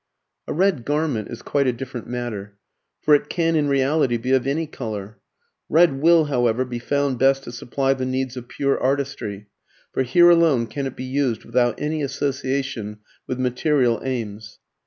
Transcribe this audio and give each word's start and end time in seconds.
A 0.47 0.53
red 0.53 0.83
garment 0.83 1.27
is 1.27 1.43
quite 1.43 1.67
a 1.67 1.71
different 1.71 2.07
matter; 2.07 2.57
for 3.03 3.13
it 3.13 3.29
can 3.29 3.55
in 3.55 3.67
reality 3.67 4.17
be 4.17 4.31
of 4.31 4.47
any 4.47 4.65
colour. 4.65 5.19
Red 5.69 6.01
will, 6.01 6.25
however, 6.25 6.65
be 6.65 6.79
found 6.79 7.19
best 7.19 7.43
to 7.43 7.51
supply 7.51 7.93
the 7.93 8.03
needs 8.07 8.35
of 8.35 8.47
pure 8.47 8.79
artistry, 8.79 9.45
for 9.93 10.01
here 10.01 10.31
alone 10.31 10.65
can 10.65 10.87
it 10.87 10.95
be 10.95 11.03
used 11.05 11.45
without 11.45 11.79
any 11.79 12.01
association 12.01 12.97
with 13.27 13.37
material 13.37 14.01
aims. 14.03 14.57